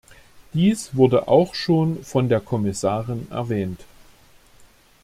Dies 0.55 0.95
wurde 0.95 1.27
auch 1.27 1.53
schon 1.53 2.03
von 2.03 2.27
der 2.27 2.39
Kommissarin 2.39 3.27
erwähnt. 3.29 3.81